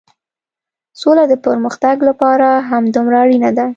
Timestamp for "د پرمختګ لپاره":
1.27-2.47